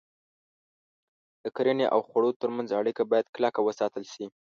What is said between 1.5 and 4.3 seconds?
کرنې او خوړو تر منځ اړیکه باید کلکه وساتل شي.